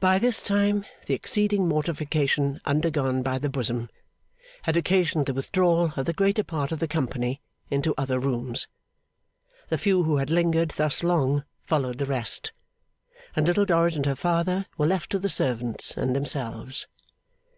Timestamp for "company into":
6.86-7.94